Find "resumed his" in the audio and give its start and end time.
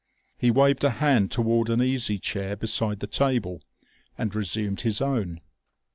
4.33-4.99